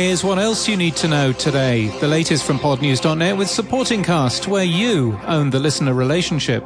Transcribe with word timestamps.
Here's 0.00 0.24
what 0.24 0.38
else 0.38 0.66
you 0.66 0.78
need 0.78 0.96
to 0.96 1.08
know 1.08 1.30
today. 1.34 1.88
The 1.98 2.08
latest 2.08 2.44
from 2.44 2.58
podnews.net 2.58 3.36
with 3.36 3.50
Supporting 3.50 4.02
Cast, 4.02 4.48
where 4.48 4.64
you 4.64 5.20
own 5.26 5.50
the 5.50 5.60
listener 5.60 5.92
relationship. 5.92 6.64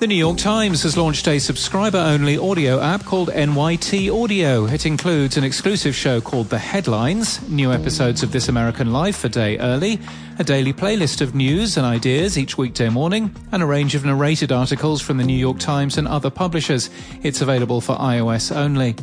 The 0.00 0.06
New 0.06 0.14
York 0.14 0.36
Times 0.36 0.82
has 0.82 0.94
launched 0.98 1.28
a 1.28 1.38
subscriber 1.38 1.96
only 1.96 2.36
audio 2.36 2.78
app 2.78 3.06
called 3.06 3.30
NYT 3.30 4.22
Audio. 4.22 4.66
It 4.66 4.84
includes 4.84 5.38
an 5.38 5.44
exclusive 5.44 5.94
show 5.94 6.20
called 6.20 6.50
The 6.50 6.58
Headlines, 6.58 7.40
new 7.48 7.72
episodes 7.72 8.22
of 8.22 8.32
This 8.32 8.50
American 8.50 8.92
Life 8.92 9.24
a 9.24 9.30
day 9.30 9.56
early, 9.56 9.98
a 10.38 10.44
daily 10.44 10.74
playlist 10.74 11.22
of 11.22 11.34
news 11.34 11.78
and 11.78 11.86
ideas 11.86 12.36
each 12.36 12.58
weekday 12.58 12.90
morning, 12.90 13.34
and 13.50 13.62
a 13.62 13.66
range 13.66 13.94
of 13.94 14.04
narrated 14.04 14.52
articles 14.52 15.00
from 15.00 15.16
the 15.16 15.24
New 15.24 15.38
York 15.38 15.58
Times 15.58 15.96
and 15.96 16.06
other 16.06 16.28
publishers. 16.28 16.90
It's 17.22 17.40
available 17.40 17.80
for 17.80 17.96
iOS 17.96 18.54
only. 18.54 18.94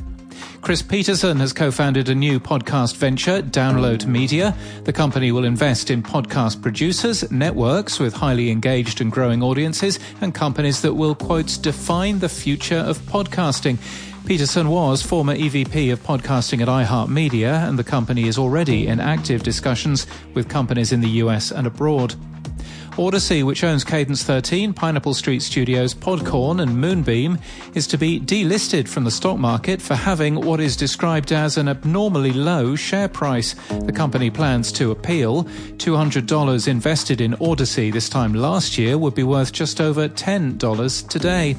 Chris 0.61 0.81
Peterson 0.81 1.39
has 1.39 1.53
co 1.53 1.71
founded 1.71 2.09
a 2.09 2.15
new 2.15 2.39
podcast 2.39 2.95
venture, 2.95 3.41
Download 3.41 4.05
Media. 4.05 4.55
The 4.85 4.93
company 4.93 5.31
will 5.31 5.43
invest 5.43 5.89
in 5.89 6.01
podcast 6.03 6.61
producers, 6.61 7.29
networks 7.31 7.99
with 7.99 8.13
highly 8.13 8.49
engaged 8.49 9.01
and 9.01 9.11
growing 9.11 9.43
audiences, 9.43 9.99
and 10.21 10.33
companies 10.33 10.81
that 10.81 10.93
will, 10.93 11.15
quote, 11.15 11.57
define 11.61 12.19
the 12.19 12.29
future 12.29 12.77
of 12.77 12.97
podcasting. 12.99 13.77
Peterson 14.25 14.69
was 14.69 15.01
former 15.01 15.35
EVP 15.35 15.91
of 15.91 16.01
podcasting 16.01 16.61
at 16.61 16.69
iHeartMedia, 16.69 17.67
and 17.67 17.77
the 17.77 17.83
company 17.83 18.27
is 18.27 18.37
already 18.37 18.87
in 18.87 19.01
active 19.01 19.43
discussions 19.43 20.07
with 20.33 20.47
companies 20.47 20.93
in 20.93 21.01
the 21.01 21.09
US 21.09 21.51
and 21.51 21.67
abroad. 21.67 22.15
Audacy, 22.95 23.43
which 23.43 23.63
owns 23.63 23.83
Cadence 23.83 24.23
13, 24.23 24.71
Pineapple 24.71 25.15
Street 25.15 25.41
Studios, 25.41 25.95
Podcorn, 25.95 26.61
and 26.61 26.77
Moonbeam, 26.79 27.39
is 27.73 27.87
to 27.87 27.97
be 27.97 28.19
delisted 28.19 28.87
from 28.87 29.03
the 29.03 29.09
stock 29.09 29.39
market 29.39 29.81
for 29.81 29.95
having 29.95 30.35
what 30.35 30.59
is 30.59 30.77
described 30.77 31.31
as 31.31 31.57
an 31.57 31.67
abnormally 31.67 32.31
low 32.31 32.75
share 32.75 33.07
price. 33.07 33.55
The 33.69 33.91
company 33.91 34.29
plans 34.29 34.71
to 34.73 34.91
appeal. 34.91 35.45
$200 35.45 36.67
invested 36.67 37.19
in 37.19 37.31
Audacy 37.33 37.91
this 37.91 38.09
time 38.09 38.35
last 38.35 38.77
year 38.77 38.95
would 38.99 39.15
be 39.15 39.23
worth 39.23 39.51
just 39.51 39.81
over 39.81 40.07
$10 40.07 41.07
today. 41.09 41.55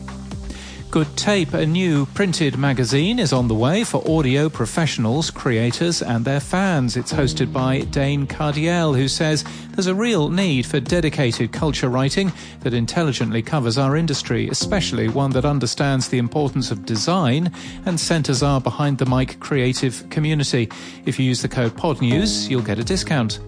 Good 0.95 1.17
Tape, 1.17 1.55
a 1.55 1.67
new 1.67 2.07
printed 2.07 2.57
magazine, 2.57 3.19
is 3.19 3.33
on 3.33 3.49
the 3.49 3.55
way 3.55 3.83
for 3.83 4.09
audio 4.09 4.49
professionals, 4.49 5.29
creators, 5.29 6.01
and 6.01 6.25
their 6.25 6.39
fans. 6.39 6.97
It's 6.97 7.13
hosted 7.13 7.53
by 7.53 7.81
Dane 7.81 8.29
Cardiel, 8.29 8.95
who 8.95 9.09
says 9.09 9.45
there's 9.71 9.89
a 9.89 9.95
real 9.95 10.29
need 10.29 10.67
for 10.67 10.79
dedicated 10.79 11.51
culture 11.51 11.89
writing 11.89 12.31
that 12.61 12.75
intelligently 12.75 13.43
covers 13.43 13.77
our 13.77 13.97
industry, 13.97 14.49
especially 14.49 15.09
one 15.09 15.33
that 15.33 15.45
understands 15.45 16.11
the 16.11 16.19
importance 16.19 16.71
of 16.71 16.87
design 16.87 17.53
and 17.87 17.99
centers 17.99 18.41
our 18.45 18.61
behind 18.61 18.99
the 18.99 19.07
mic 19.07 19.41
creative 19.41 20.09
community. 20.11 20.71
If 21.07 21.19
you 21.19 21.25
use 21.25 21.43
the 21.43 21.49
code 21.49 21.77
PODNEWS, 21.77 22.49
you'll 22.49 22.63
get 22.63 22.79
a 22.79 22.85
discount. 22.85 23.41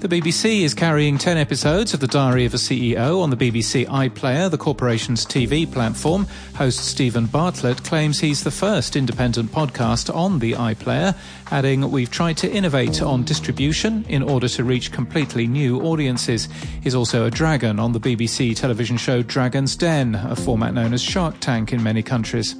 The 0.00 0.08
BBC 0.08 0.62
is 0.62 0.72
carrying 0.72 1.18
10 1.18 1.36
episodes 1.36 1.92
of 1.92 2.00
The 2.00 2.06
Diary 2.06 2.46
of 2.46 2.54
a 2.54 2.56
CEO 2.56 3.20
on 3.20 3.28
the 3.28 3.36
BBC 3.36 3.86
iPlayer, 3.86 4.50
the 4.50 4.56
corporation's 4.56 5.26
TV 5.26 5.70
platform. 5.70 6.26
Host 6.54 6.86
Steven 6.86 7.26
Bartlett 7.26 7.84
claims 7.84 8.18
he's 8.18 8.42
the 8.42 8.50
first 8.50 8.96
independent 8.96 9.52
podcast 9.52 10.12
on 10.14 10.38
the 10.38 10.52
iPlayer, 10.52 11.14
adding, 11.50 11.90
We've 11.90 12.10
tried 12.10 12.38
to 12.38 12.50
innovate 12.50 13.02
on 13.02 13.24
distribution 13.24 14.06
in 14.08 14.22
order 14.22 14.48
to 14.48 14.64
reach 14.64 14.90
completely 14.90 15.46
new 15.46 15.82
audiences. 15.82 16.48
He's 16.82 16.94
also 16.94 17.26
a 17.26 17.30
dragon 17.30 17.78
on 17.78 17.92
the 17.92 18.00
BBC 18.00 18.56
television 18.56 18.96
show 18.96 19.22
Dragon's 19.22 19.76
Den, 19.76 20.14
a 20.14 20.34
format 20.34 20.72
known 20.72 20.94
as 20.94 21.02
Shark 21.02 21.40
Tank 21.40 21.74
in 21.74 21.82
many 21.82 22.02
countries. 22.02 22.56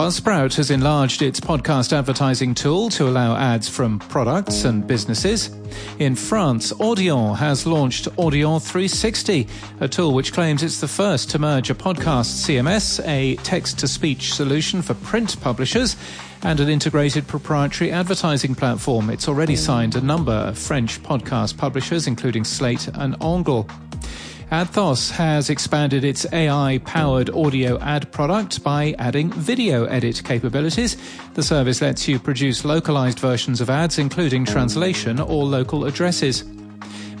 Buzzsprout 0.00 0.54
has 0.54 0.70
enlarged 0.70 1.20
its 1.20 1.40
podcast 1.40 1.92
advertising 1.92 2.54
tool 2.54 2.88
to 2.88 3.06
allow 3.06 3.36
ads 3.36 3.68
from 3.68 3.98
products 3.98 4.64
and 4.64 4.86
businesses. 4.86 5.50
In 5.98 6.16
France, 6.16 6.72
Audion 6.72 7.36
has 7.36 7.66
launched 7.66 8.06
Audion 8.16 8.62
360, 8.62 9.46
a 9.80 9.88
tool 9.88 10.14
which 10.14 10.32
claims 10.32 10.62
it's 10.62 10.80
the 10.80 10.88
first 10.88 11.28
to 11.32 11.38
merge 11.38 11.68
a 11.68 11.74
podcast 11.74 12.46
CMS, 12.46 13.06
a 13.06 13.36
text 13.44 13.78
to 13.80 13.86
speech 13.86 14.32
solution 14.32 14.80
for 14.80 14.94
print 14.94 15.38
publishers, 15.42 15.96
and 16.44 16.60
an 16.60 16.70
integrated 16.70 17.28
proprietary 17.28 17.92
advertising 17.92 18.54
platform. 18.54 19.10
It's 19.10 19.28
already 19.28 19.54
signed 19.54 19.96
a 19.96 20.00
number 20.00 20.32
of 20.32 20.56
French 20.56 21.02
podcast 21.02 21.58
publishers, 21.58 22.06
including 22.06 22.44
Slate 22.44 22.88
and 22.94 23.22
Angle. 23.22 23.68
Adthos 24.50 25.12
has 25.12 25.48
expanded 25.48 26.02
its 26.02 26.26
AI 26.32 26.80
powered 26.84 27.30
audio 27.30 27.78
ad 27.78 28.10
product 28.10 28.64
by 28.64 28.96
adding 28.98 29.30
video 29.30 29.84
edit 29.84 30.22
capabilities. 30.24 30.96
The 31.34 31.42
service 31.44 31.80
lets 31.80 32.08
you 32.08 32.18
produce 32.18 32.64
localized 32.64 33.20
versions 33.20 33.60
of 33.60 33.70
ads, 33.70 33.96
including 33.96 34.44
translation 34.44 35.20
or 35.20 35.44
local 35.44 35.84
addresses. 35.84 36.42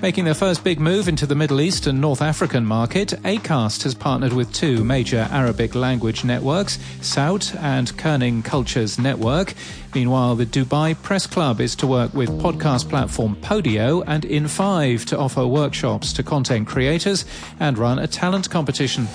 Making 0.02 0.24
their 0.24 0.34
first 0.34 0.64
big 0.64 0.80
move 0.80 1.08
into 1.08 1.26
the 1.26 1.34
Middle 1.34 1.60
East 1.60 1.86
and 1.86 2.00
North 2.00 2.22
African 2.22 2.64
market, 2.64 3.08
Acast 3.22 3.82
has 3.82 3.94
partnered 3.94 4.32
with 4.32 4.50
two 4.50 4.82
major 4.82 5.28
Arabic 5.30 5.74
language 5.74 6.24
networks, 6.24 6.78
Sowt 7.02 7.54
and 7.56 7.92
Kerning 7.98 8.42
Cultures 8.42 8.98
Network. 8.98 9.52
Meanwhile, 9.94 10.36
the 10.36 10.46
Dubai 10.46 11.00
Press 11.02 11.26
Club 11.26 11.60
is 11.60 11.76
to 11.76 11.86
work 11.86 12.14
with 12.14 12.30
podcast 12.40 12.88
platform 12.88 13.36
Podeo 13.42 14.02
and 14.06 14.22
In5 14.22 15.04
to 15.04 15.18
offer 15.18 15.46
workshops 15.46 16.14
to 16.14 16.22
content 16.22 16.66
creators 16.66 17.26
and 17.58 17.76
run 17.76 17.98
a 17.98 18.06
talent 18.06 18.48
competition. 18.48 19.06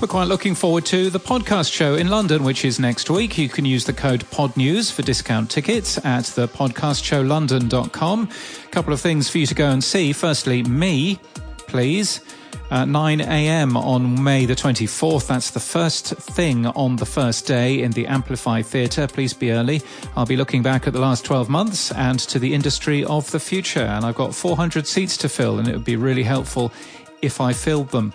We're 0.00 0.06
quite 0.06 0.28
looking 0.28 0.54
forward 0.54 0.86
to 0.86 1.10
the 1.10 1.18
podcast 1.18 1.72
show 1.72 1.96
in 1.96 2.08
London, 2.08 2.44
which 2.44 2.64
is 2.64 2.78
next 2.78 3.10
week. 3.10 3.36
You 3.36 3.48
can 3.48 3.64
use 3.64 3.84
the 3.84 3.92
code 3.92 4.20
PODNEWS 4.30 4.92
for 4.92 5.02
discount 5.02 5.50
tickets 5.50 5.98
at 5.98 6.22
thepodcastshowlondon.com. 6.22 8.28
A 8.64 8.68
couple 8.68 8.92
of 8.92 9.00
things 9.00 9.28
for 9.28 9.38
you 9.38 9.46
to 9.46 9.56
go 9.56 9.68
and 9.68 9.82
see. 9.82 10.12
Firstly, 10.12 10.62
me, 10.62 11.18
please. 11.66 12.20
Uh, 12.70 12.84
9 12.84 13.22
a.m. 13.22 13.76
on 13.76 14.22
May 14.22 14.46
the 14.46 14.54
24th. 14.54 15.26
That's 15.26 15.50
the 15.50 15.58
first 15.58 16.14
thing 16.14 16.66
on 16.66 16.94
the 16.94 17.06
first 17.06 17.48
day 17.48 17.82
in 17.82 17.90
the 17.90 18.06
Amplify 18.06 18.62
Theatre. 18.62 19.08
Please 19.08 19.34
be 19.34 19.50
early. 19.50 19.82
I'll 20.14 20.26
be 20.26 20.36
looking 20.36 20.62
back 20.62 20.86
at 20.86 20.92
the 20.92 21.00
last 21.00 21.24
12 21.24 21.48
months 21.48 21.90
and 21.90 22.20
to 22.20 22.38
the 22.38 22.54
industry 22.54 23.04
of 23.04 23.28
the 23.32 23.40
future. 23.40 23.80
And 23.80 24.04
I've 24.04 24.14
got 24.14 24.32
400 24.32 24.86
seats 24.86 25.16
to 25.16 25.28
fill, 25.28 25.58
and 25.58 25.66
it 25.66 25.72
would 25.72 25.84
be 25.84 25.96
really 25.96 26.22
helpful 26.22 26.70
if 27.20 27.40
I 27.40 27.52
filled 27.52 27.88
them. 27.88 28.12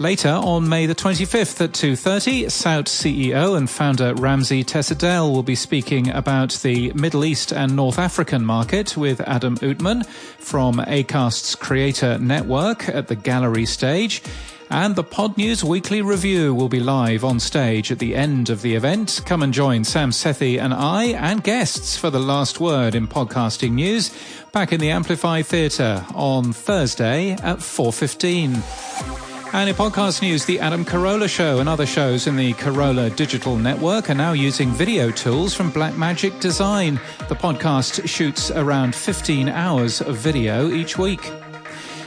Later, 0.00 0.30
on 0.30 0.66
May 0.66 0.86
the 0.86 0.94
25th 0.94 1.60
at 1.60 1.72
2.30, 1.72 2.50
Sowt 2.50 2.86
CEO 2.86 3.54
and 3.54 3.68
founder 3.68 4.14
Ramsey 4.14 4.64
Tesdell 4.64 5.30
will 5.30 5.42
be 5.42 5.54
speaking 5.54 6.08
about 6.08 6.52
the 6.62 6.90
Middle 6.94 7.22
East 7.22 7.52
and 7.52 7.76
North 7.76 7.98
African 7.98 8.42
market 8.42 8.96
with 8.96 9.20
Adam 9.20 9.58
Utman 9.58 10.06
from 10.06 10.76
Acast's 10.78 11.54
Creator 11.54 12.18
Network 12.18 12.88
at 12.88 13.08
the 13.08 13.14
gallery 13.14 13.66
stage. 13.66 14.22
And 14.70 14.96
the 14.96 15.04
Podnews 15.04 15.62
Weekly 15.62 16.00
Review 16.00 16.54
will 16.54 16.70
be 16.70 16.80
live 16.80 17.22
on 17.22 17.38
stage 17.38 17.92
at 17.92 17.98
the 17.98 18.16
end 18.16 18.48
of 18.48 18.62
the 18.62 18.76
event. 18.76 19.20
Come 19.26 19.42
and 19.42 19.52
join 19.52 19.84
Sam 19.84 20.12
Sethi 20.12 20.58
and 20.58 20.72
I 20.72 21.08
and 21.08 21.44
guests 21.44 21.98
for 21.98 22.08
the 22.08 22.20
last 22.20 22.58
word 22.58 22.94
in 22.94 23.06
podcasting 23.06 23.72
news 23.72 24.16
back 24.52 24.72
in 24.72 24.80
the 24.80 24.92
Amplify 24.92 25.42
Theatre 25.42 26.06
on 26.14 26.54
Thursday 26.54 27.32
at 27.32 27.58
4.15. 27.58 29.29
And 29.52 29.68
in 29.68 29.74
podcast 29.74 30.22
news, 30.22 30.44
the 30.44 30.60
Adam 30.60 30.84
Carolla 30.84 31.28
Show 31.28 31.58
and 31.58 31.68
other 31.68 31.84
shows 31.84 32.28
in 32.28 32.36
the 32.36 32.52
Carolla 32.54 33.14
Digital 33.16 33.56
Network 33.56 34.08
are 34.08 34.14
now 34.14 34.30
using 34.30 34.70
video 34.70 35.10
tools 35.10 35.54
from 35.54 35.72
Blackmagic 35.72 36.38
Design. 36.38 37.00
The 37.28 37.34
podcast 37.34 38.08
shoots 38.08 38.52
around 38.52 38.94
15 38.94 39.48
hours 39.48 40.02
of 40.02 40.16
video 40.16 40.70
each 40.70 40.96
week. 40.96 41.32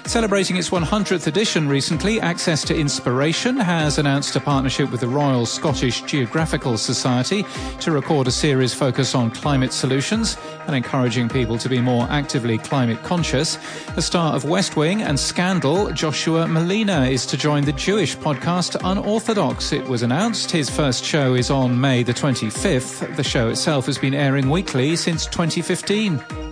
Celebrating 0.05 0.57
its 0.57 0.69
100th 0.69 1.27
edition 1.27 1.67
recently, 1.67 2.19
Access 2.19 2.63
to 2.65 2.75
Inspiration 2.77 3.55
has 3.57 3.97
announced 3.97 4.35
a 4.35 4.39
partnership 4.39 4.91
with 4.91 4.99
the 4.99 5.07
Royal 5.07 5.45
Scottish 5.45 6.01
Geographical 6.01 6.77
Society 6.77 7.45
to 7.79 7.91
record 7.91 8.27
a 8.27 8.31
series 8.31 8.73
focused 8.73 9.15
on 9.15 9.31
climate 9.31 9.71
solutions 9.71 10.37
and 10.67 10.75
encouraging 10.75 11.29
people 11.29 11.57
to 11.57 11.69
be 11.69 11.79
more 11.79 12.05
actively 12.09 12.57
climate 12.57 13.01
conscious. 13.03 13.57
The 13.95 14.01
star 14.01 14.35
of 14.35 14.43
West 14.43 14.75
Wing 14.75 15.01
and 15.01 15.19
Scandal, 15.19 15.91
Joshua 15.91 16.45
Malina, 16.45 17.09
is 17.09 17.25
to 17.27 17.37
join 17.37 17.63
the 17.63 17.73
Jewish 17.73 18.15
podcast 18.17 18.75
Unorthodox. 18.83 19.71
It 19.71 19.87
was 19.87 20.03
announced 20.03 20.51
his 20.51 20.69
first 20.69 21.03
show 21.03 21.33
is 21.33 21.49
on 21.49 21.79
May 21.79 22.03
the 22.03 22.13
25th. 22.13 23.15
The 23.15 23.23
show 23.23 23.47
itself 23.49 23.85
has 23.87 23.97
been 23.97 24.13
airing 24.13 24.49
weekly 24.49 24.95
since 24.95 25.25
2015 25.25 26.42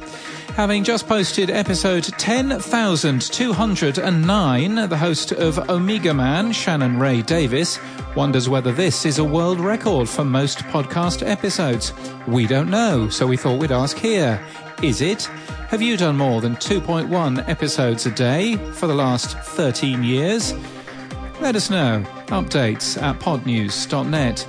having 0.56 0.84
just 0.84 1.08
posted 1.08 1.50
episode 1.50 2.04
10,209, 2.04 4.90
the 4.90 4.98
host 4.98 5.32
of 5.32 5.70
Omega 5.70 6.14
Man, 6.14 6.52
Shannon 6.52 7.00
Ray 7.00 7.22
Davis, 7.22 7.80
wonders 8.16 8.50
whether 8.50 8.72
this 8.72 9.06
is 9.06 9.20
a 9.20 9.24
world 9.24 9.60
record 9.60 10.10
for 10.10 10.26
most 10.26 10.60
podcast 10.66 11.28
episodes. 11.28 11.94
We 12.28 12.46
don't 12.48 12.70
know, 12.70 13.10
so 13.10 13.26
we 13.26 13.38
thought 13.38 13.60
we'd 13.60 13.72
ask 13.72 13.98
here. 13.98 14.40
Is 14.84 15.02
it? 15.02 15.24
Have 15.70 15.82
you 15.82 15.98
done 15.98 16.18
more 16.18 16.42
than 16.42 16.56
2.1 16.58 17.48
episodes 17.48 18.06
a 18.06 18.12
day 18.12 18.58
for 18.74 18.88
the 18.88 18.96
last 18.96 19.38
13 19.38 20.04
years? 20.04 20.54
Let 21.40 21.56
us 21.56 21.70
know. 21.70 22.04
Updates 22.28 23.02
at 23.02 23.18
podnews.net. 23.20 24.46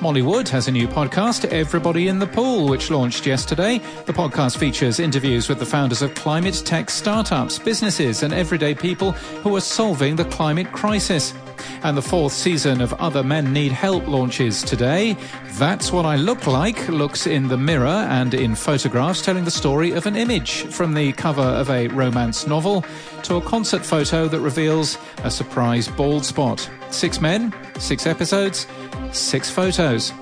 Molly 0.00 0.22
Wood 0.22 0.48
has 0.50 0.68
a 0.68 0.70
new 0.70 0.86
podcast, 0.86 1.44
Everybody 1.46 2.06
in 2.06 2.20
the 2.20 2.26
Pool, 2.26 2.68
which 2.68 2.90
launched 2.90 3.26
yesterday. 3.26 3.78
The 4.06 4.12
podcast 4.12 4.56
features 4.56 5.00
interviews 5.00 5.48
with 5.48 5.58
the 5.58 5.66
founders 5.66 6.02
of 6.02 6.14
climate 6.14 6.62
tech 6.64 6.88
startups, 6.88 7.58
businesses, 7.58 8.22
and 8.22 8.32
everyday 8.32 8.74
people 8.74 9.12
who 9.42 9.56
are 9.56 9.60
solving 9.60 10.14
the 10.14 10.24
climate 10.26 10.70
crisis. 10.72 11.34
And 11.82 11.96
the 11.96 12.02
fourth 12.02 12.32
season 12.32 12.80
of 12.80 12.92
Other 12.94 13.22
Men 13.22 13.52
Need 13.52 13.72
Help 13.72 14.06
launches 14.06 14.62
today. 14.62 15.16
That's 15.52 15.92
What 15.92 16.06
I 16.06 16.16
Look 16.16 16.46
Like 16.46 16.88
looks 16.88 17.26
in 17.26 17.48
the 17.48 17.56
mirror 17.56 17.86
and 17.86 18.34
in 18.34 18.54
photographs 18.54 19.22
telling 19.22 19.44
the 19.44 19.50
story 19.50 19.92
of 19.92 20.06
an 20.06 20.16
image 20.16 20.62
from 20.64 20.94
the 20.94 21.12
cover 21.12 21.42
of 21.42 21.70
a 21.70 21.88
romance 21.88 22.46
novel 22.46 22.84
to 23.24 23.36
a 23.36 23.40
concert 23.40 23.84
photo 23.84 24.28
that 24.28 24.40
reveals 24.40 24.98
a 25.24 25.30
surprise 25.30 25.88
bald 25.88 26.24
spot. 26.24 26.68
Six 26.90 27.20
men, 27.20 27.54
six 27.78 28.06
episodes, 28.06 28.66
six 29.12 29.50
photos. 29.50 30.12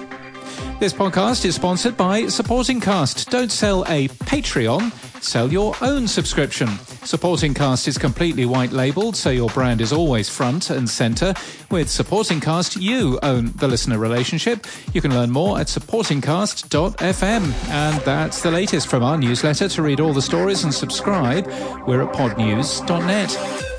This 0.78 0.92
podcast 0.92 1.44
is 1.44 1.54
sponsored 1.54 1.96
by 1.96 2.26
Supporting 2.28 2.80
Cast. 2.80 3.30
Don't 3.30 3.50
sell 3.50 3.84
a 3.88 4.08
Patreon, 4.08 4.92
sell 5.22 5.50
your 5.50 5.74
own 5.80 6.06
subscription. 6.06 6.68
Supporting 7.06 7.54
Cast 7.54 7.86
is 7.86 7.98
completely 7.98 8.46
white 8.46 8.72
labeled, 8.72 9.14
so 9.14 9.30
your 9.30 9.48
brand 9.50 9.80
is 9.80 9.92
always 9.92 10.28
front 10.28 10.70
and 10.70 10.90
center. 10.90 11.34
With 11.70 11.88
Supporting 11.88 12.40
Cast, 12.40 12.74
you 12.74 13.20
own 13.22 13.52
the 13.52 13.68
listener 13.68 13.96
relationship. 13.96 14.66
You 14.92 15.00
can 15.00 15.14
learn 15.14 15.30
more 15.30 15.60
at 15.60 15.68
supportingcast.fm. 15.68 17.70
And 17.70 18.00
that's 18.00 18.42
the 18.42 18.50
latest 18.50 18.88
from 18.88 19.04
our 19.04 19.16
newsletter. 19.16 19.68
To 19.68 19.82
read 19.82 20.00
all 20.00 20.12
the 20.12 20.20
stories 20.20 20.64
and 20.64 20.74
subscribe, 20.74 21.46
we're 21.86 22.02
at 22.02 22.12
podnews.net. 22.12 23.75